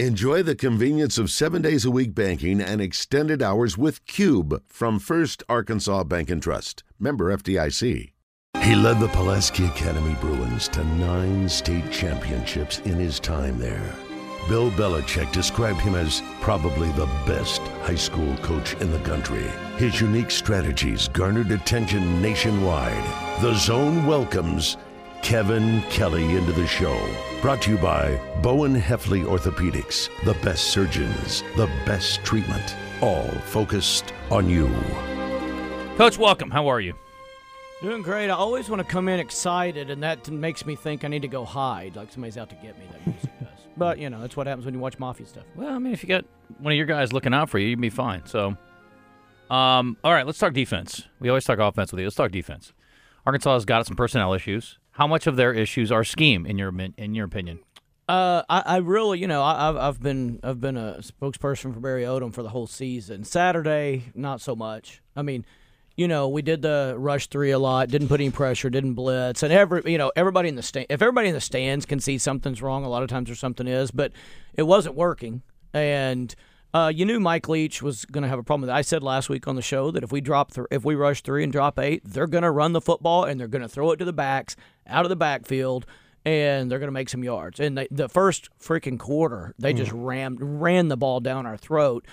[0.00, 4.98] Enjoy the convenience of seven days a week banking and extended hours with Cube from
[4.98, 6.82] First Arkansas Bank and Trust.
[6.98, 8.10] Member FDIC.
[8.60, 13.94] He led the Pulaski Academy Bruins to nine state championships in his time there.
[14.48, 19.46] Bill Belichick described him as probably the best high school coach in the country.
[19.76, 23.40] His unique strategies garnered attention nationwide.
[23.40, 24.76] The Zone welcomes
[25.24, 27.00] Kevin Kelley into the show.
[27.40, 34.12] Brought to you by Bowen Hefley Orthopedics, the best surgeons, the best treatment, all focused
[34.30, 34.70] on you.
[35.96, 36.50] Coach, welcome.
[36.50, 36.92] How are you?
[37.80, 38.28] Doing great.
[38.28, 41.28] I always want to come in excited, and that makes me think I need to
[41.28, 42.84] go hide, like somebody's out to get me.
[42.92, 43.48] That music does.
[43.78, 45.44] But you know, that's what happens when you watch mafia stuff.
[45.56, 46.26] Well, I mean, if you got
[46.58, 48.26] one of your guys looking out for you, you'd be fine.
[48.26, 48.58] So,
[49.48, 51.04] um, all right, let's talk defense.
[51.18, 52.06] We always talk offense with you.
[52.06, 52.74] Let's talk defense.
[53.24, 54.78] Arkansas has got some personnel issues.
[54.94, 57.58] How much of their issues are scheme, in your in your opinion?
[58.08, 61.80] Uh, I, I really, you know, I, I've I've been I've been a spokesperson for
[61.80, 63.24] Barry Odom for the whole season.
[63.24, 65.02] Saturday, not so much.
[65.16, 65.44] I mean,
[65.96, 69.42] you know, we did the rush three a lot, didn't put any pressure, didn't blitz,
[69.42, 70.86] and every you know everybody in the stand.
[70.90, 73.66] If everybody in the stands can see something's wrong, a lot of times there's something
[73.66, 74.12] is, but
[74.54, 76.34] it wasn't working, and.
[76.74, 78.68] Uh, you knew Mike Leach was going to have a problem.
[78.68, 81.22] I said last week on the show that if we drop th- if we rush
[81.22, 83.92] three and drop eight, they're going to run the football and they're going to throw
[83.92, 85.86] it to the backs out of the backfield
[86.24, 87.60] and they're going to make some yards.
[87.60, 92.06] And they, the first freaking quarter, they just ran ran the ball down our throat.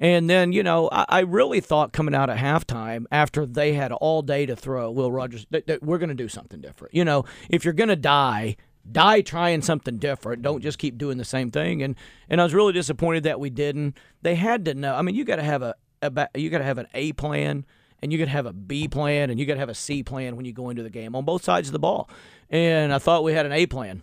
[0.00, 3.92] And then, you know, I, I really thought coming out at halftime after they had
[3.92, 6.94] all day to throw, Will Rogers, that, that we're going to do something different.
[6.94, 8.56] You know, if you're going to die,
[8.90, 10.42] die trying something different.
[10.42, 11.82] Don't just keep doing the same thing.
[11.82, 11.94] And
[12.28, 13.96] and I was really disappointed that we didn't.
[14.22, 14.94] They had to know.
[14.94, 17.64] I mean, you got to have a, a you got to have an A plan
[18.02, 20.02] and you got to have a B plan and you got to have a C
[20.02, 22.08] plan when you go into the game on both sides of the ball.
[22.50, 24.02] And I thought we had an A plan,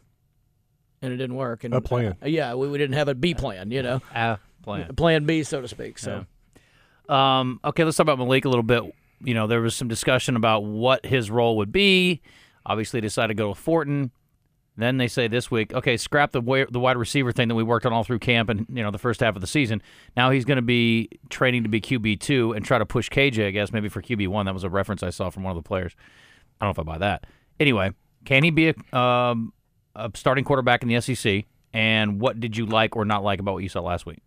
[1.02, 1.64] and it didn't work.
[1.64, 2.16] And A plan.
[2.24, 3.72] uh, yeah, we, we didn't have a B plan.
[3.72, 4.94] You know, Ah, plan.
[4.96, 5.98] plan B, so to speak.
[5.98, 6.26] So.
[7.10, 8.84] Um, okay, let's talk about Malik a little bit.
[9.24, 12.22] You know, there was some discussion about what his role would be.
[12.66, 14.12] Obviously, decided to go with Fortin.
[14.78, 17.64] Then they say this week, okay, scrap the wa- the wide receiver thing that we
[17.64, 19.82] worked on all through camp and you know the first half of the season.
[20.18, 23.48] Now he's going to be training to be QB two and try to push KJ,
[23.48, 24.46] I guess maybe for QB one.
[24.46, 25.96] That was a reference I saw from one of the players.
[26.60, 27.26] I don't know if I buy that.
[27.60, 27.92] Anyway,
[28.26, 29.54] can he be a, um,
[29.96, 31.46] a starting quarterback in the SEC?
[31.74, 34.20] And what did you like or not like about what you saw last week?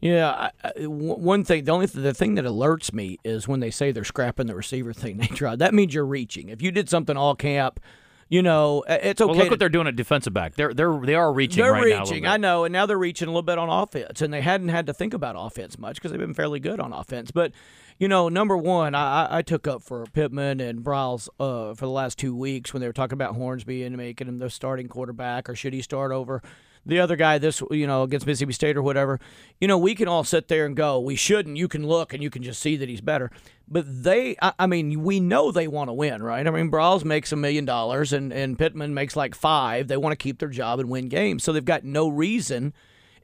[0.00, 3.70] Yeah, I, one thing, the only th- the thing that alerts me is when they
[3.70, 5.60] say they're scrapping the receiver thing they tried.
[5.60, 6.50] That means you're reaching.
[6.50, 7.80] If you did something all camp,
[8.28, 9.26] you know, it's okay.
[9.28, 10.54] Well, look to- what they're doing at defensive back.
[10.54, 12.26] They're they're they are reaching They're right reaching.
[12.26, 14.86] I know, and now they're reaching a little bit on offense, and they hadn't had
[14.86, 17.30] to think about offense much because they've been fairly good on offense.
[17.30, 17.52] But
[17.98, 21.86] you know, number one, I, I- I took up for Pittman and Briles uh, for
[21.86, 24.88] the last two weeks when they were talking about Hornsby and making him the starting
[24.88, 26.42] quarterback, or should he start over
[26.86, 29.20] the other guy this you know against Mississippi State or whatever.
[29.60, 31.56] You know, we can all sit there and go, we shouldn't.
[31.56, 33.30] You can look and you can just see that he's better.
[33.66, 36.46] But they, I, I mean, we know they want to win, right?
[36.46, 39.88] I mean, Briles makes a million dollars and and Pittman makes like five.
[39.88, 42.72] They want to keep their job and win games, so they've got no reason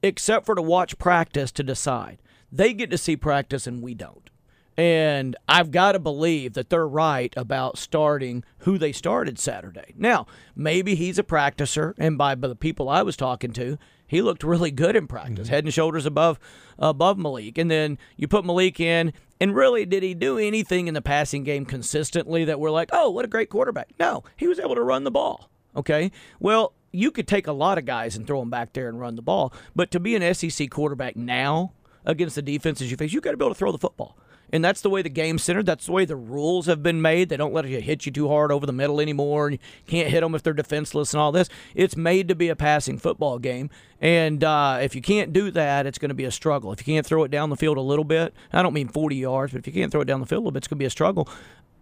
[0.02, 2.22] except for to watch practice to decide.
[2.50, 4.30] They get to see practice and we don't.
[4.80, 9.92] And I've got to believe that they're right about starting who they started Saturday.
[9.94, 10.26] Now,
[10.56, 13.76] maybe he's a practicer, and by, by the people I was talking to,
[14.06, 15.54] he looked really good in practice, mm-hmm.
[15.54, 16.40] head and shoulders above
[16.78, 17.58] above Malik.
[17.58, 21.44] And then you put Malik in, and really, did he do anything in the passing
[21.44, 23.90] game consistently that we're like, oh, what a great quarterback?
[24.00, 25.50] No, he was able to run the ball.
[25.76, 28.98] Okay, well, you could take a lot of guys and throw them back there and
[28.98, 31.74] run the ball, but to be an SEC quarterback now
[32.06, 34.16] against the defenses you face, you got to be able to throw the football.
[34.52, 35.66] And that's the way the game's centered.
[35.66, 37.28] That's the way the rules have been made.
[37.28, 39.46] They don't let you hit you too hard over the middle anymore.
[39.46, 41.48] And you can't hit them if they're defenseless and all this.
[41.74, 43.70] It's made to be a passing football game.
[44.00, 46.72] And uh, if you can't do that, it's going to be a struggle.
[46.72, 49.16] If you can't throw it down the field a little bit, I don't mean 40
[49.16, 50.78] yards, but if you can't throw it down the field a little bit, it's going
[50.78, 51.28] to be a struggle.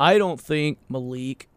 [0.00, 1.48] I don't think Malik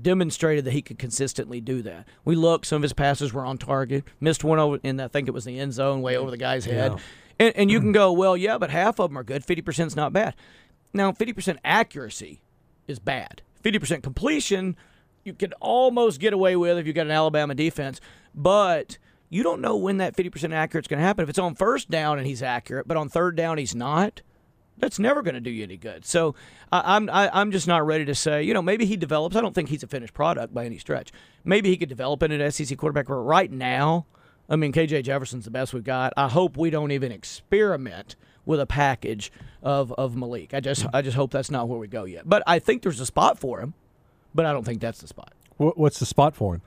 [0.00, 2.06] demonstrated that he could consistently do that.
[2.24, 5.26] We looked, some of his passes were on target, missed one over, and I think
[5.28, 6.92] it was the end zone, way over the guy's head.
[7.38, 7.94] And, and you can mm-hmm.
[7.94, 9.44] go, well, yeah, but half of them are good.
[9.44, 10.34] 50% is not bad.
[10.92, 12.42] Now, 50% accuracy
[12.86, 13.42] is bad.
[13.62, 14.76] 50% completion,
[15.24, 18.00] you can almost get away with if you've got an Alabama defense,
[18.34, 18.98] but
[19.28, 21.24] you don't know when that 50% accurate is going to happen.
[21.24, 24.22] If it's on first down and he's accurate, but on third down he's not,
[24.78, 26.04] that's never going to do you any good.
[26.04, 26.34] So
[26.70, 28.42] I, I'm I, I'm just not ready to say.
[28.42, 29.34] You know, maybe he develops.
[29.34, 31.12] I don't think he's a finished product by any stretch.
[31.44, 33.06] Maybe he could develop into an SEC quarterback.
[33.06, 34.06] But right now,
[34.48, 36.12] I mean, KJ Jefferson's the best we've got.
[36.16, 39.32] I hope we don't even experiment with a package
[39.62, 40.54] of of Malik.
[40.54, 42.28] I just I just hope that's not where we go yet.
[42.28, 43.74] But I think there's a spot for him.
[44.34, 45.32] But I don't think that's the spot.
[45.56, 46.62] What's the spot for him?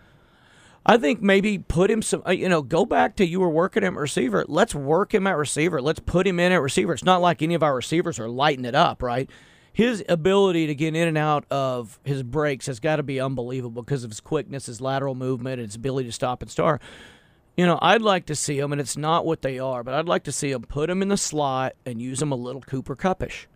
[0.86, 3.84] I think maybe put him some, uh, you know, go back to you were working
[3.84, 4.44] him at receiver.
[4.48, 5.81] Let's work him at receiver.
[5.81, 6.94] Let's put him in at receiver.
[6.94, 9.30] It's not like any of our receivers are lighting it up, right?
[9.72, 13.84] His ability to get in and out of his breaks has got to be unbelievable
[13.84, 16.81] because of his quickness, his lateral movement, his ability to stop and start.
[17.59, 20.07] You know, I'd like to see him, and it's not what they are, but I'd
[20.07, 22.95] like to see him put him in the slot and use him a little Cooper
[22.95, 23.47] Kuppish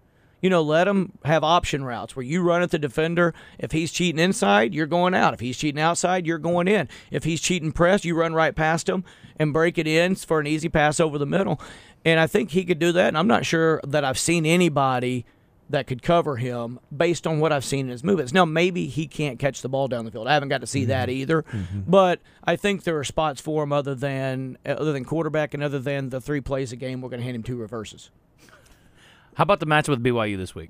[0.44, 3.33] you know, let him have option routes where you run at the defender.
[3.57, 5.33] If he's cheating inside, you're going out.
[5.33, 6.89] If he's cheating outside, you're going in.
[7.11, 9.05] If he's cheating press, you run right past him
[9.38, 11.61] and break it in for an easy pass over the middle.
[12.03, 13.07] And I think he could do that.
[13.07, 15.25] And I'm not sure that I've seen anybody
[15.74, 18.31] that could cover him based on what I've seen in his movements.
[18.31, 20.28] Now, maybe he can't catch the ball down the field.
[20.28, 20.90] I haven't got to see mm-hmm.
[20.90, 21.42] that either.
[21.42, 21.81] Mm-hmm.
[21.88, 25.80] But I think there are spots for him other than other than quarterback and other
[25.80, 27.02] than the three plays a game.
[27.02, 28.12] We're going to hand him two reverses.
[29.34, 30.70] How about the match with BYU this week?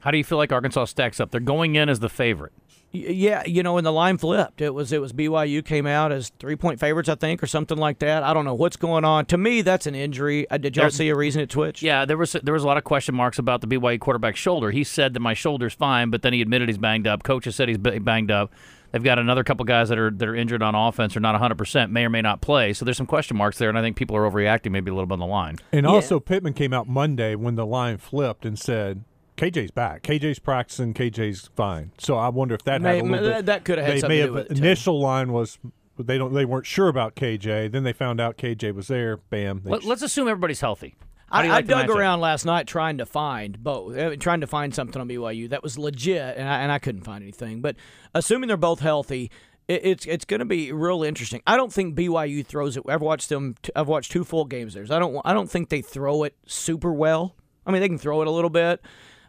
[0.00, 1.32] How do you feel like Arkansas stacks up?
[1.32, 2.52] They're going in as the favorite.
[2.94, 4.60] Yeah, you know, and the line flipped.
[4.60, 7.76] It was it was BYU came out as three point favorites, I think, or something
[7.76, 8.22] like that.
[8.22, 9.26] I don't know what's going on.
[9.26, 10.48] To me, that's an injury.
[10.48, 11.82] Uh, did y'all there, see a reason it twitched?
[11.82, 14.70] Yeah, there was there was a lot of question marks about the BYU quarterback's shoulder.
[14.70, 17.24] He said that my shoulder's fine, but then he admitted he's banged up.
[17.24, 18.52] Coaches said he's banged up.
[18.92, 21.90] They've got another couple guys that are that are injured on offense or not 100%,
[21.90, 22.72] may or may not play.
[22.72, 25.08] So there's some question marks there, and I think people are overreacting maybe a little
[25.08, 25.56] bit on the line.
[25.72, 25.90] And yeah.
[25.90, 29.02] also, Pittman came out Monday when the line flipped and said,
[29.36, 30.02] KJ's back.
[30.02, 30.94] KJ's practicing.
[30.94, 31.92] KJ's fine.
[31.98, 33.46] So I wonder if that may, had a little bit.
[33.46, 35.04] That could have had they may have, Initial too.
[35.04, 35.58] line was
[35.98, 37.72] they don't they weren't sure about KJ.
[37.72, 39.16] Then they found out KJ was there.
[39.16, 39.62] Bam.
[39.64, 40.94] Let, us assume everybody's healthy.
[41.30, 44.72] I, like I dug around last night trying to find both, uh, trying to find
[44.72, 47.60] something on BYU that was legit, and I, and I couldn't find anything.
[47.60, 47.74] But
[48.14, 49.32] assuming they're both healthy,
[49.66, 51.42] it's it's going to be real interesting.
[51.46, 52.84] I don't think BYU throws it.
[52.88, 53.56] I've watched them.
[53.74, 54.90] I've watched two full games theirs.
[54.90, 55.20] I don't.
[55.24, 57.34] I don't think they throw it super well.
[57.66, 58.82] I mean, they can throw it a little bit,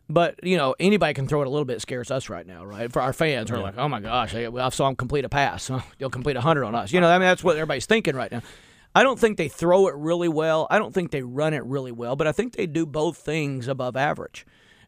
[0.10, 1.82] but you know, anybody can throw it a little bit.
[1.82, 2.92] Scares us right now, right?
[2.92, 5.72] For our fans, we're like, oh my gosh, I, I saw him complete a pass.
[6.00, 6.92] He'll complete a hundred on us.
[6.92, 8.42] You know, I mean, that's what everybody's thinking right now.
[8.94, 10.68] I don't think they throw it really well.
[10.70, 13.68] I don't think they run it really well, but I think they do both things
[13.68, 14.46] above average.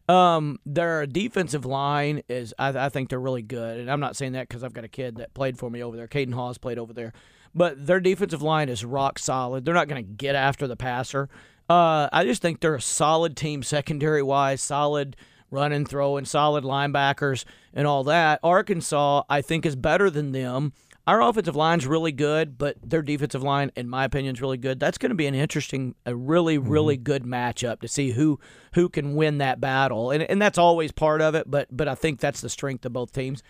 [0.08, 4.32] Um, their defensive line is, I, I, think they're really good, and I'm not saying
[4.32, 6.08] that because I've got a kid that played for me over there.
[6.08, 7.12] Caden Hawes played over there,
[7.54, 9.66] but their defensive line is rock solid.
[9.66, 11.28] They're not going to get after the passer.
[11.68, 15.16] Uh, I just think they're a solid team, secondary wise, solid
[15.50, 17.44] run and throw, and solid linebackers
[17.74, 18.40] and all that.
[18.42, 20.72] Arkansas, I think, is better than them.
[21.06, 24.78] Our offensive line's really good, but their defensive line, in my opinion, is really good.
[24.78, 26.68] That's going to be an interesting, a really, mm-hmm.
[26.68, 28.38] really good matchup to see who
[28.74, 31.50] who can win that battle, and and that's always part of it.
[31.50, 33.42] But but I think that's the strength of both teams.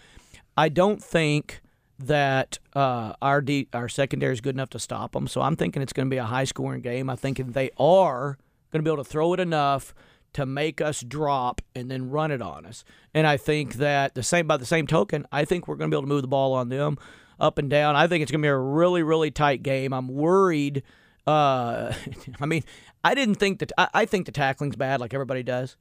[0.57, 1.61] I don't think
[1.99, 5.83] that uh, our D, our secondary is good enough to stop them, so I'm thinking
[5.83, 7.11] it's going to be a high scoring game.
[7.11, 8.39] I think they are
[8.73, 9.95] going to be able to throw it enough
[10.35, 12.85] to make us drop and then run it on us.
[13.15, 15.95] And I think that the same by the same token, I think we're going to
[15.95, 16.99] be able to move the ball on them
[17.41, 17.97] up and down.
[17.97, 19.93] I think it's going to be a really, really tight game.
[19.93, 20.83] I'm worried.
[21.27, 21.93] Uh,
[22.41, 22.63] I mean,
[23.03, 23.73] I didn't think that.
[23.79, 25.77] I, I think the tackling's bad, like everybody does.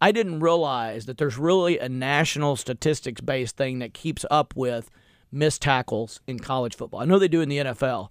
[0.00, 4.90] I didn't realize that there's really a national statistics based thing that keeps up with
[5.32, 7.00] missed tackles in college football.
[7.00, 8.10] I know they do in the NFL,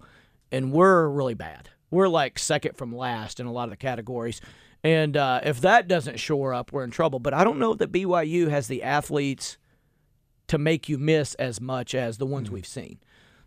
[0.52, 1.70] and we're really bad.
[1.90, 4.40] We're like second from last in a lot of the categories.
[4.82, 7.18] And uh, if that doesn't shore up, we're in trouble.
[7.18, 9.56] But I don't know that BYU has the athletes
[10.48, 12.54] to make you miss as much as the ones mm-hmm.
[12.54, 12.98] we've seen.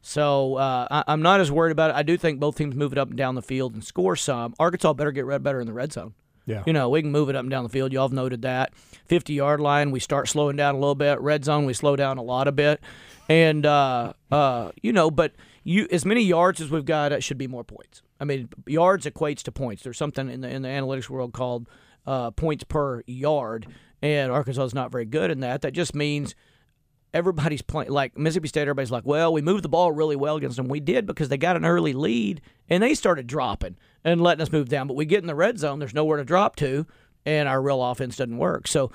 [0.01, 1.95] So uh, I, am not as worried about it.
[1.95, 4.53] I do think both teams move it up and down the field and score some.
[4.59, 6.13] Arkansas better get red better in the red zone.
[6.49, 6.63] Yeah.
[6.65, 7.93] You know, we can move it up and down the field.
[7.93, 8.73] Y'all have noted that.
[9.05, 11.21] 50 yard line, we start slowing down a little bit.
[11.21, 12.81] Red zone, we slow down a lot a bit.
[13.29, 17.37] And, uh, uh, you know, but you as many yards as we've got, it should
[17.37, 18.01] be more points.
[18.19, 19.83] I mean, yards equates to points.
[19.83, 21.69] There's something in the, in the analytics world called
[22.07, 23.67] uh, points per yard,
[24.01, 25.61] and Arkansas is not very good in that.
[25.61, 26.33] That just means–
[27.13, 28.61] everybody's playing like Mississippi State.
[28.61, 30.67] Everybody's like, well, we moved the ball really well against them.
[30.67, 34.51] We did because they got an early lead and they started dropping and letting us
[34.51, 34.87] move down.
[34.87, 36.85] But we get in the red zone, there's nowhere to drop to,
[37.25, 38.67] and our real offense doesn't work.
[38.67, 38.91] So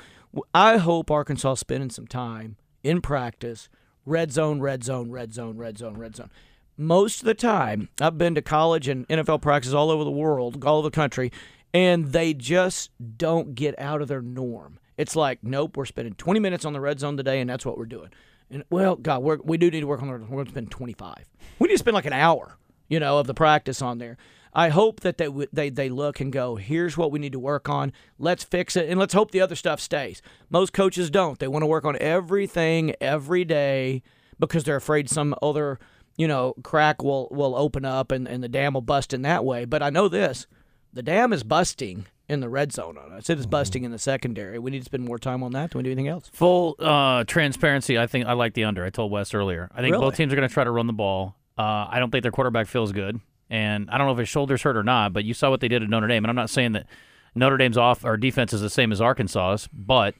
[0.53, 3.69] I hope Arkansas spending some time in practice,
[4.05, 6.31] red zone, red zone, red zone, red zone, red zone.
[6.77, 10.65] Most of the time, I've been to college and NFL practices all over the world,
[10.65, 11.31] all over the country,
[11.73, 14.79] and they just don't get out of their norm.
[14.97, 17.77] It's like, nope, we're spending 20 minutes on the red zone today, and that's what
[17.77, 18.11] we're doing.
[18.51, 20.15] And well, God, we do need to work on the.
[20.15, 21.25] We're going to spend 25.
[21.59, 22.57] We need to spend like an hour,
[22.89, 24.17] you know, of the practice on there.
[24.53, 27.69] I hope that they they they look and go, here's what we need to work
[27.69, 27.93] on.
[28.19, 30.23] Let's fix it, and let's hope the other stuff stays.
[30.51, 31.39] Most coaches don't.
[31.39, 34.03] They want to work on everything every day
[34.39, 35.81] because they're afraid some other
[36.17, 39.45] you know crack will will open up and, and the dam will bust in that
[39.45, 39.65] way.
[39.65, 40.47] But I know this:
[40.93, 43.29] the dam is busting in the red zone on us.
[43.29, 44.59] It is busting in the secondary.
[44.59, 45.71] We need to spend more time on that.
[45.71, 46.31] Do we do anything else?
[46.33, 47.99] Full uh, transparency.
[47.99, 48.85] I think I like the under.
[48.85, 49.71] I told Wes earlier.
[49.73, 50.07] I think really?
[50.07, 51.37] both teams are going to try to run the ball.
[51.59, 54.63] Uh, I don't think their quarterback feels good, and I don't know if his shoulder's
[54.63, 55.13] hurt or not.
[55.13, 56.87] But you saw what they did at Notre Dame, and I'm not saying that
[57.35, 60.15] Notre Dame's off or defense is the same as Arkansas's, but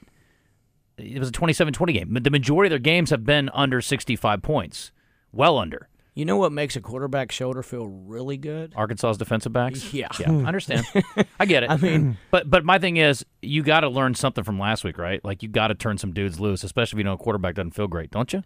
[0.97, 2.17] it was a 27-20 game.
[2.21, 4.91] The majority of their games have been under 65 points,
[5.31, 5.89] well under.
[6.15, 8.73] You know what makes a quarterback shoulder feel really good?
[8.73, 9.93] Arkansas's defensive backs.
[9.95, 10.07] Yeah.
[10.19, 10.85] yeah, I understand.
[11.39, 11.69] I get it.
[11.69, 14.97] I mean, but but my thing is, you got to learn something from last week,
[14.97, 15.23] right?
[15.23, 17.71] Like you got to turn some dudes loose, especially if you know a quarterback doesn't
[17.71, 18.43] feel great, don't you?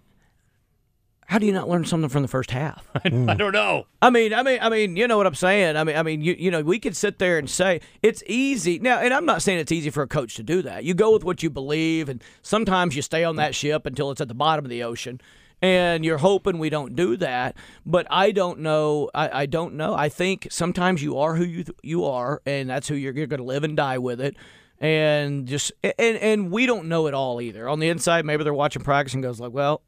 [1.30, 2.90] How do you not learn something from the first half?
[3.06, 3.52] I don't hmm.
[3.52, 3.86] know.
[4.02, 5.78] I mean, I mean, I mean, you know what I'm saying.
[5.78, 8.80] I mean, I mean, you, you know, we could sit there and say it's easy
[8.80, 10.84] now, and I'm not saying it's easy for a coach to do that.
[10.84, 14.22] You go with what you believe, and sometimes you stay on that ship until it's
[14.22, 15.22] at the bottom of the ocean,
[15.62, 17.56] and you're hoping we don't do that.
[17.86, 19.10] But I don't know.
[19.14, 19.94] I, I don't know.
[19.94, 23.40] I think sometimes you are who you you are, and that's who you're, you're going
[23.40, 24.36] to live and die with it.
[24.80, 27.68] And just and and we don't know it all either.
[27.68, 29.82] On the inside, maybe they're watching practice and goes like, well.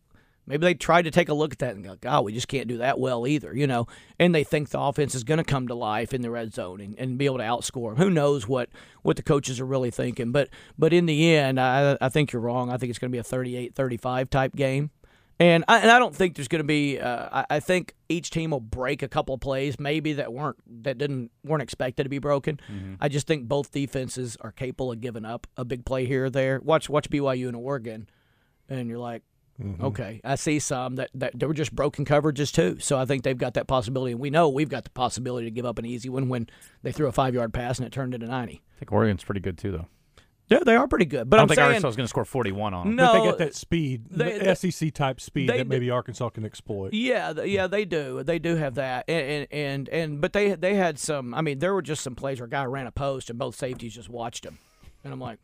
[0.47, 2.67] Maybe they tried to take a look at that and go, God, we just can't
[2.67, 3.85] do that well either, you know.
[4.19, 6.81] And they think the offense is going to come to life in the red zone
[6.81, 7.97] and, and be able to outscore them.
[7.97, 8.67] Who knows what,
[9.03, 10.31] what the coaches are really thinking.
[10.31, 10.49] But
[10.79, 12.71] but in the end, I, I think you're wrong.
[12.71, 14.89] I think it's going to be a 38 35 type game.
[15.41, 16.99] And I, and I don't think there's going to be.
[16.99, 20.57] Uh, I, I think each team will break a couple of plays, maybe that weren't
[20.83, 22.59] that didn't weren't expected to be broken.
[22.99, 26.29] I just think both defenses are capable of giving up a big play here or
[26.29, 26.59] there.
[26.63, 28.07] Watch watch BYU and Oregon,
[28.69, 29.23] and you're like,
[29.81, 32.77] Okay, I see some that, that they were just broken coverages too.
[32.79, 35.51] So I think they've got that possibility, and we know we've got the possibility to
[35.51, 36.47] give up an easy one when
[36.83, 38.61] they threw a five yard pass and it turned into ninety.
[38.75, 39.87] I think Oregon's pretty good too, though.
[40.51, 42.09] Yeah, they are pretty good, but I don't am think saying Arkansas is going to
[42.09, 42.95] score 41 on them.
[42.97, 43.05] no.
[43.05, 46.29] but they got that speed, they- the SEC type speed they that do- maybe Arkansas
[46.29, 46.93] can exploit.
[46.93, 48.21] Yeah, yeah, they do.
[48.23, 51.33] They do have that, and and and, and but they they had some.
[51.33, 53.55] I mean, there were just some plays where a guy ran a post and both
[53.55, 54.57] safeties just watched him,
[55.03, 55.39] and I'm like.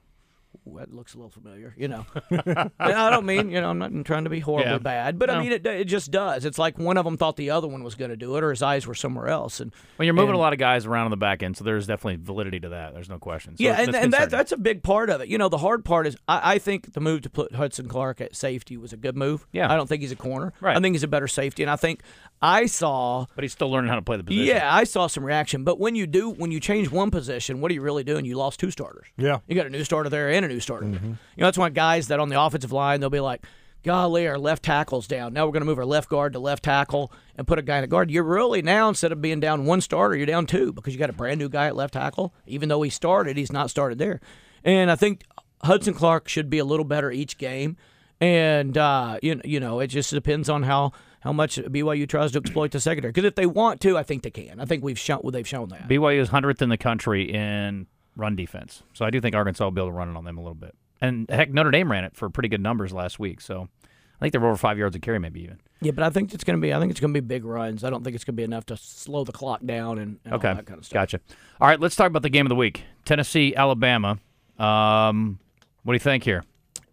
[0.68, 2.06] "Ooh, That looks a little familiar, you know.
[2.80, 4.78] I don't mean, you know, I'm not trying to be horribly Yeah.
[4.80, 6.46] bad, but I mean, it, it just does.
[6.46, 8.50] It's like one of them thought the other one was going to do it, or
[8.52, 9.60] his eyes were somewhere else.
[9.60, 11.64] And When you're moving and- a lot of guys around on the back end, so
[11.64, 12.94] there's definitely validity to that.
[12.94, 13.58] There's no question.
[13.58, 15.28] So yeah, that's and, and that, that's a big part of it.
[15.30, 18.22] You know, the hard part is I, I think the move to put Hudson Clark
[18.22, 19.46] at safety was a good move.
[19.52, 19.72] Yeah.
[19.72, 20.54] I don't think he's a corner.
[20.62, 20.78] Right.
[20.78, 22.02] I think he's a better safety, and I think
[22.42, 24.46] I saw but he's still learning how to play the position.
[24.46, 25.64] Yeah, I saw some reaction.
[25.64, 28.26] But when you do, when you change one position, what are you really doing?
[28.26, 29.08] You lost two starters.
[29.18, 29.40] Yeah.
[29.48, 30.88] You got a new starter there and a new starter.
[30.88, 31.02] there.
[31.02, 33.46] You know, that's why guys that on the offensive line, they'll be like,
[33.84, 35.34] golly, our left tackle's down.
[35.34, 37.78] Now we're going to move our left guard to left tackle and put a guy
[37.78, 38.12] in a guard.
[38.12, 41.10] You're really now, instead of being down one starter, you're down two because you got
[41.10, 42.34] a brand new guy at left tackle.
[42.46, 44.20] Even though he started, he's not started there.
[44.64, 45.24] And I think
[45.64, 47.78] Hudson Clark should be a little better each game.
[48.20, 50.92] And, uh, you, you know, it just depends on how.
[51.22, 53.12] How much BYU tries to exploit the secondary?
[53.12, 54.62] Because if they want to, I think they can.
[54.62, 55.90] I think we've shown well, they've shown that.
[55.90, 57.88] BYU is 100th in the country in
[58.18, 58.84] run defense.
[58.94, 60.56] So I do think Arkansas will be able to run it on them a little
[60.56, 60.76] bit.
[61.00, 63.40] And heck, Notre Dame ran it for pretty good numbers last week.
[63.40, 65.60] So I think they're over five yards a carry, maybe even.
[65.80, 66.74] Yeah, but I think it's going to be.
[66.74, 67.84] I think it's going to be big runs.
[67.84, 70.34] I don't think it's going to be enough to slow the clock down and, and
[70.34, 70.94] Okay, all that kind of stuff.
[70.96, 71.20] gotcha.
[71.62, 74.18] All right, let's talk about the game of the week: Tennessee, Alabama.
[74.58, 75.40] Um,
[75.84, 76.44] what do you think here?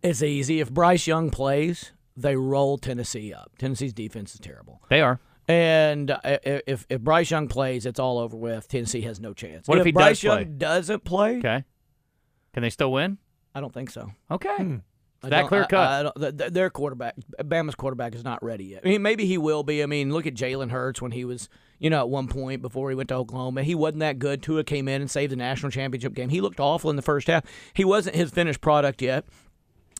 [0.02, 0.60] It's easy.
[0.60, 3.52] If Bryce Young plays, they roll Tennessee up.
[3.58, 4.82] Tennessee's defense is terrible.
[4.90, 5.18] They are.
[5.46, 8.68] And uh, if if Bryce Young plays, it's all over with.
[8.68, 9.68] Tennessee has no chance.
[9.68, 10.42] What if he does Bryce play?
[10.42, 11.38] Young doesn't play?
[11.38, 11.64] Okay.
[12.54, 13.18] Can they still win?
[13.54, 14.10] I don't think so.
[14.30, 14.80] Okay.
[15.22, 15.88] I That clear cut.
[15.88, 18.82] I, I don't, th- th- their quarterback, Bama's quarterback, is not ready yet.
[18.84, 19.82] I mean, maybe he will be.
[19.82, 21.48] I mean, look at Jalen Hurts when he was,
[21.78, 24.42] you know, at one point before he went to Oklahoma, he wasn't that good.
[24.42, 26.28] Tua came in and saved the national championship game.
[26.28, 27.44] He looked awful in the first half.
[27.72, 29.24] He wasn't his finished product yet.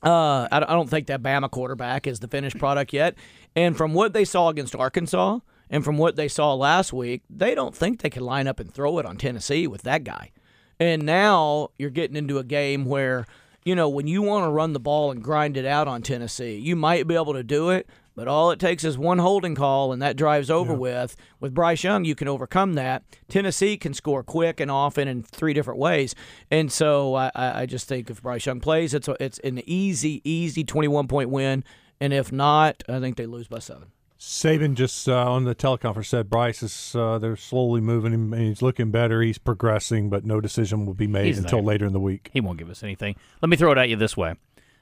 [0.04, 3.14] Uh, I don't- I don't think that Bama quarterback is the finished product yet.
[3.56, 5.38] And from what they saw against Arkansas
[5.70, 8.72] and from what they saw last week, they don't think they can line up and
[8.72, 10.30] throw it on Tennessee with that guy.
[10.78, 13.26] And now you're getting into a game where,
[13.64, 16.56] you know, when you want to run the ball and grind it out on Tennessee,
[16.56, 19.92] you might be able to do it, but all it takes is one holding call
[19.92, 21.16] and that drives over with.
[21.40, 23.02] With Bryce Young, you can overcome that.
[23.28, 26.14] Tennessee can score quick and often in three different ways.
[26.50, 29.60] And so I, I I just think if Bryce Young plays, it's a, it's an
[29.66, 31.64] easy, easy 21 point win.
[32.00, 33.88] And if not, I think they lose by seven.
[34.18, 38.42] Saban just uh, on the teleconference said Bryce is uh, they're slowly moving him and
[38.42, 39.20] he's looking better.
[39.20, 41.66] He's progressing, but no decision will be made He's until there.
[41.66, 42.30] later in the week.
[42.32, 43.16] He won't give us anything.
[43.42, 44.34] Let me throw it at you this way.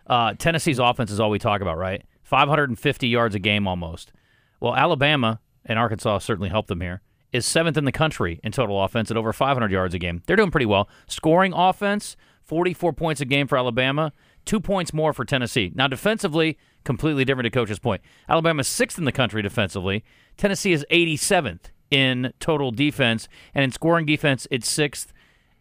[0.06, 2.02] Uh, Tennessee's offense is all we talk about, right?
[2.32, 4.10] 550 yards a game almost.
[4.58, 7.02] Well, Alabama and Arkansas certainly helped them here.
[7.30, 10.22] Is seventh in the country in total offense at over 500 yards a game.
[10.24, 10.88] They're doing pretty well.
[11.06, 14.14] Scoring offense, 44 points a game for Alabama,
[14.46, 15.72] two points more for Tennessee.
[15.74, 18.00] Now, defensively, completely different to Coach's point.
[18.30, 20.02] Alabama's sixth in the country defensively.
[20.38, 25.12] Tennessee is 87th in total defense, and in scoring defense, it's sixth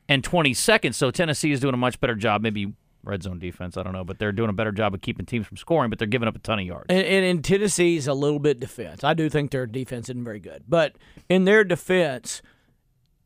[0.07, 0.93] and 22nd.
[0.93, 3.77] So Tennessee is doing a much better job, maybe red zone defense.
[3.77, 5.99] I don't know, but they're doing a better job of keeping teams from scoring, but
[5.99, 6.85] they're giving up a ton of yards.
[6.89, 9.03] And, and in Tennessee's a little bit defense.
[9.03, 10.95] I do think their defense isn't very good, but
[11.29, 12.41] in their defense,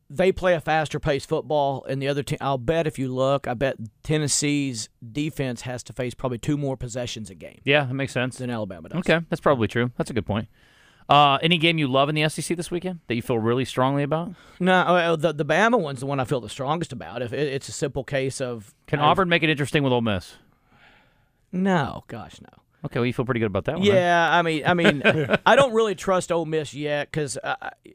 [0.08, 1.84] they play a faster paced football.
[1.88, 5.92] And the other team, I'll bet if you look, I bet Tennessee's defense has to
[5.92, 8.38] face probably two more possessions a game yeah, that makes sense.
[8.38, 8.98] than Alabama does.
[9.00, 9.90] Okay, that's probably true.
[9.96, 10.48] That's a good point.
[11.08, 14.02] Uh, any game you love in the SEC this weekend that you feel really strongly
[14.02, 14.32] about?
[14.58, 17.22] No, uh, the the Bama one's the one I feel the strongest about.
[17.22, 20.00] If it, it's a simple case of Can I've- Auburn make it interesting with Ole
[20.00, 20.34] Miss?
[21.52, 22.48] No, gosh, no.
[22.84, 23.86] Okay, well, you feel pretty good about that one.
[23.86, 23.92] huh?
[23.94, 25.02] Yeah, I mean, I mean,
[25.46, 27.54] I don't really trust Ole Miss yet because uh,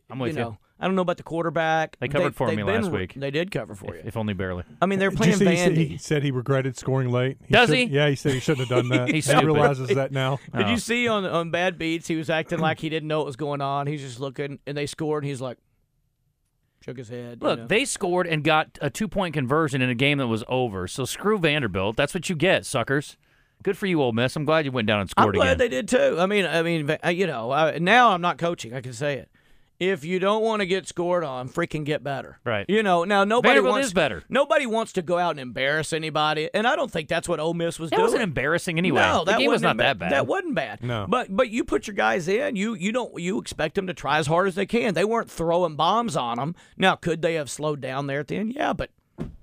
[0.10, 0.58] I'm with you you.
[0.82, 1.98] Know I don't know about the quarterback.
[2.00, 3.14] They covered for they've me been last week.
[3.16, 4.02] They did cover for you.
[4.04, 4.64] if only barely.
[4.82, 7.38] I mean, they're Did you playing see he said, he said he regretted scoring late?
[7.50, 7.84] Does he?
[7.84, 9.08] Yeah, he said he shouldn't have done that.
[9.14, 10.40] He's he realizes that now.
[10.56, 10.70] Did Oh.
[10.70, 12.08] you see on on Bad Beats?
[12.08, 13.88] He was acting like he didn't know what was going on.
[13.88, 15.24] He's just looking, and they scored.
[15.24, 15.58] And he's like,
[16.84, 17.40] shook his head.
[17.42, 17.68] you Look, know.
[17.68, 20.88] they scored and got a two point conversion in a game that was over.
[20.88, 21.96] So screw Vanderbilt.
[21.96, 23.18] That's what you get, suckers.
[23.64, 24.36] Good for you, Ole Miss.
[24.36, 25.36] I'm glad you went down and scored.
[25.36, 25.58] I'm glad again.
[25.60, 26.18] they did too.
[26.20, 28.74] I mean, I mean, uh, you know, uh, now I'm not coaching.
[28.74, 29.30] I can say it.
[29.82, 32.40] If you don't want to get scored on, freaking get better.
[32.46, 32.68] Right.
[32.70, 34.24] You know, now nobody Vanderbilt wants is better.
[34.30, 37.56] Nobody wants to go out and embarrass anybody, and I don't think that's what Ole
[37.56, 38.04] Miss was that doing.
[38.06, 39.02] wasn't embarrassing anyway.
[39.02, 40.12] No, the that game was wasn't emba- that bad.
[40.12, 40.84] That wasn't bad.
[40.84, 41.08] No.
[41.10, 42.56] but but you put your guys in.
[42.56, 44.94] You you don't you expect them to try as hard as they can.
[44.94, 46.56] They weren't throwing bombs on them.
[46.78, 48.54] Now, could they have slowed down there at the end?
[48.54, 48.92] Yeah, but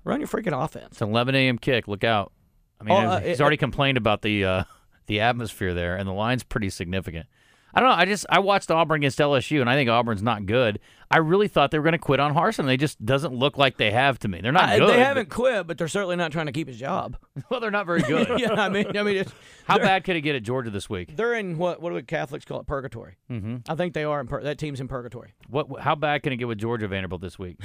[0.05, 0.87] run your freaking offense.
[0.93, 1.57] It's an 11 a.m.
[1.57, 1.87] kick.
[1.89, 2.31] Look out.
[2.79, 4.63] I mean, Oh, uh, he's it- already complained about the uh,
[5.07, 7.27] the atmosphere there, and the line's pretty significant.
[7.73, 7.95] I don't know.
[7.95, 10.79] I just I watched Auburn against LSU, and I think Auburn's not good.
[11.11, 12.65] I really thought they were going to quit on Harsin.
[12.67, 14.41] They just doesn't look like they have to me.
[14.41, 14.89] They're not I- good.
[14.89, 17.17] they haven't quit, but they're certainly not trying to keep his job.
[17.49, 18.27] well, they're not very good.
[18.39, 19.25] yeah, I mean, I mean,
[19.65, 21.15] How bad could it get at Georgia this week?
[21.15, 22.67] They're in what what do Catholics call it?
[22.67, 23.17] Purgatory.
[23.31, 23.57] Mm-hmm.
[23.71, 25.33] I think they are in pur- that team's in purgatory.
[25.47, 25.79] What?
[25.79, 27.57] How bad can it get with Georgia Vanderbilt this week?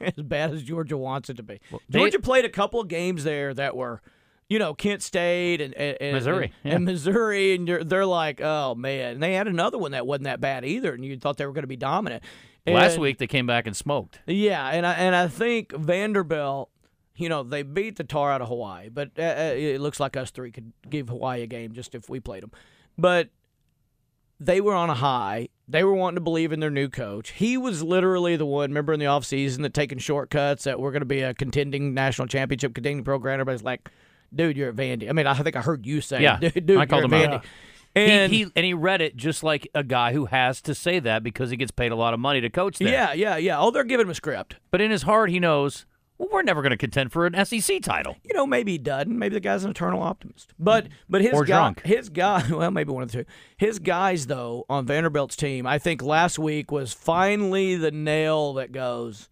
[0.00, 1.60] as bad as Georgia wants it to be.
[1.88, 4.00] they- Georgia played a couple of games there that were,
[4.48, 6.76] you know, Kent State and, and, and Missouri, and, yeah.
[6.76, 9.14] and Missouri, and you're, they're like, oh man.
[9.14, 11.52] And they had another one that wasn't that bad either, and you thought they were
[11.52, 12.22] going to be dominant.
[12.66, 14.18] Last week they came back and smoked.
[14.26, 16.70] yeah, and I and I think Vanderbilt.
[17.18, 20.18] You know they beat the tar out of Hawaii, but uh, uh, it looks like
[20.18, 22.50] us three could give Hawaii a game just if we played them.
[22.98, 23.30] But
[24.38, 25.48] they were on a high.
[25.66, 27.30] They were wanting to believe in their new coach.
[27.30, 31.00] He was literally the one, remember in the offseason, that taking shortcuts that we're going
[31.00, 33.40] to be a contending national championship contending program.
[33.40, 33.90] Everybody's like,
[34.34, 35.08] dude, you're at Vandy.
[35.08, 37.34] I mean, I think I heard you say, Yeah, dude, dude I called him Vandy.
[37.34, 37.44] out.
[37.94, 40.98] And he, he and he read it just like a guy who has to say
[41.00, 42.88] that because he gets paid a lot of money to coach there.
[42.88, 43.58] yeah, yeah, yeah.
[43.58, 44.56] Oh, they're giving him a script.
[44.70, 45.86] But in his heart, he knows,
[46.18, 48.16] well, we're never going to contend for an SEC title.
[48.22, 49.18] you know, maybe he doesn't.
[49.18, 50.52] Maybe the guy's an eternal optimist.
[50.58, 51.82] But but his Or guy, drunk.
[51.86, 53.30] his guy, well, maybe one of the two.
[53.56, 58.72] His guys though on Vanderbilt's team, I think last week was finally the nail that
[58.72, 59.30] goes,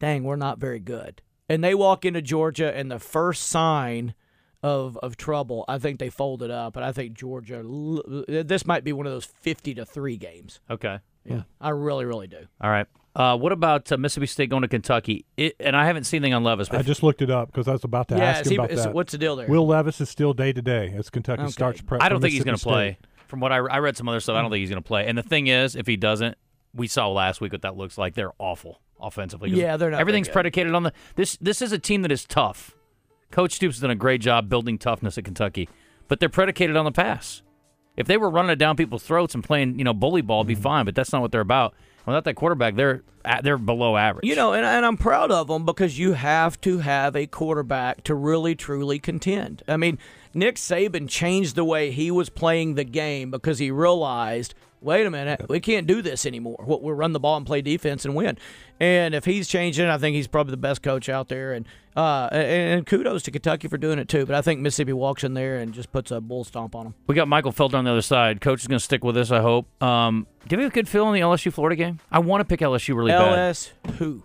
[0.00, 1.22] dang, we're not very good.
[1.50, 4.14] And they walk into Georgia, and the first sign
[4.62, 7.62] of of trouble, I think they folded up, and I think Georgia.
[8.28, 10.60] This might be one of those fifty to three games.
[10.70, 11.00] Okay.
[11.24, 12.46] Yeah, I really, really do.
[12.60, 12.86] All right.
[13.14, 15.26] Uh, what about uh, Mississippi State going to Kentucky?
[15.36, 16.68] It, and I haven't seen anything on Levis.
[16.68, 18.56] But I just looked it up because I was about to yeah, ask him he-
[18.56, 18.94] about is- that.
[18.94, 19.48] what's the deal there?
[19.48, 21.50] Will Levis is still day to day as Kentucky Okay.
[21.50, 22.00] starts prep.
[22.02, 22.96] I don't think he's going to play.
[23.26, 25.06] From what I, I read some other stuff, I don't think he's going to play.
[25.06, 26.36] And the thing is, if he doesn't,
[26.72, 28.14] we saw last week what that looks like.
[28.14, 29.50] They're awful offensively.
[29.50, 31.36] Yeah, they're not Everything's predicated on the this.
[31.40, 32.76] This is a team that is tough.
[33.30, 35.68] Coach Stoops has done a great job building toughness at Kentucky,
[36.08, 37.42] but they're predicated on the pass.
[37.96, 40.48] If they were running it down people's throats and playing, you know, bully ball, it'd
[40.48, 40.62] be mm-hmm.
[40.62, 40.84] fine.
[40.84, 41.74] But that's not what they're about.
[42.06, 43.02] Without that quarterback, they're
[43.42, 44.26] they're below average.
[44.26, 48.02] You know, and, and I'm proud of them because you have to have a quarterback
[48.04, 49.62] to really, truly contend.
[49.68, 49.98] I mean,
[50.32, 55.10] Nick Saban changed the way he was playing the game because he realized, wait a
[55.10, 56.62] minute, we can't do this anymore.
[56.64, 58.38] What we run the ball and play defense and win.
[58.78, 61.52] And if he's changing, I think he's probably the best coach out there.
[61.52, 61.66] And
[61.96, 64.24] uh, and, kudos to Kentucky for doing it too.
[64.24, 66.94] But I think Mississippi walks in there and just puts a bull stomp on them.
[67.06, 68.40] We got Michael Felder on the other side.
[68.40, 69.66] Coach is going to stick with us, I hope.
[69.82, 71.98] Um, do you have a good feel in the LSU Florida game?
[72.10, 73.32] I want to pick LSU really bad.
[73.32, 74.22] LS who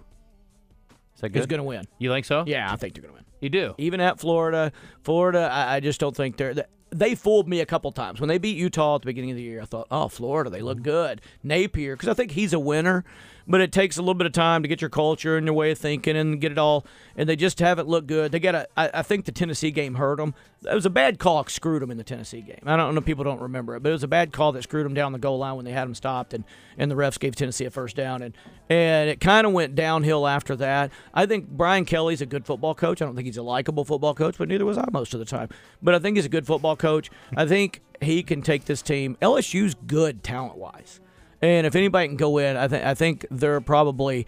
[1.16, 1.50] Is that is good?
[1.50, 1.86] going to win?
[1.98, 2.44] You think so?
[2.46, 3.26] Yeah, I think they're going to win.
[3.42, 3.76] You do.
[3.78, 4.72] even at Florida.
[5.04, 6.66] Florida, I, I just don't think they're.
[6.96, 9.44] They fooled me a couple times when they beat Utah at the beginning of the
[9.44, 9.62] year.
[9.62, 10.84] I thought, oh, Florida, they look mm-hmm.
[10.84, 11.22] good.
[11.44, 13.04] Napier, because I think he's a winner,
[13.48, 15.72] but it takes a little bit of time to get your culture and your way
[15.72, 16.86] of thinking and get it all.
[17.16, 18.32] And they just haven't looked good.
[18.32, 18.68] They got a.
[18.76, 20.34] I, think the Tennessee game hurt them.
[20.70, 22.60] It was a bad call that screwed them in the Tennessee game.
[22.66, 24.86] I don't know people don't remember it, but it was a bad call that screwed
[24.86, 26.44] them down the goal line when they had them stopped, and
[26.78, 28.34] and the refs gave Tennessee a first down, and
[28.70, 30.92] and it kind of went downhill after that.
[31.14, 33.02] I think Brian Kelly's a good football coach.
[33.02, 35.26] I don't think he's a likable football coach, but neither was I most of the
[35.26, 35.50] time.
[35.82, 37.10] But I think he's a good football coach.
[37.38, 39.18] I think he can take this team.
[39.22, 41.00] LSU's good talent wise,
[41.42, 44.26] and if anybody can go in, I think I think they're probably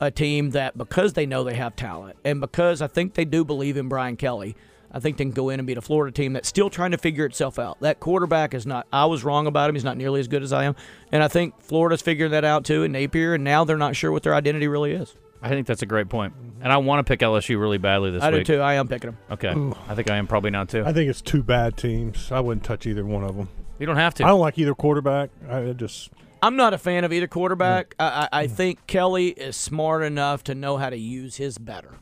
[0.00, 3.44] a team that because they know they have talent and because I think they do
[3.44, 4.56] believe in Brian Kelly.
[4.90, 6.96] I think they can go in and beat a Florida team that's still trying to
[6.98, 7.78] figure itself out.
[7.80, 8.86] That quarterback is not.
[8.90, 9.74] I was wrong about him.
[9.74, 10.76] He's not nearly as good as I am,
[11.12, 12.84] and I think Florida's figuring that out too.
[12.84, 15.14] And Napier, and now they're not sure what their identity really is.
[15.42, 16.32] I think that's a great point.
[16.60, 18.34] And I want to pick LSU really badly this I week.
[18.34, 18.60] I do too.
[18.60, 19.18] I am picking them.
[19.30, 19.54] Okay.
[19.88, 20.82] I think I am probably not too.
[20.84, 22.32] I think it's two bad teams.
[22.32, 23.48] I wouldn't touch either one of them.
[23.78, 24.24] You don't have to.
[24.24, 25.30] I don't like either quarterback.
[25.48, 26.10] I just
[26.42, 27.90] I'm not a fan of either quarterback.
[27.90, 28.04] Mm.
[28.04, 31.98] I, I, I think Kelly is smart enough to know how to use his better.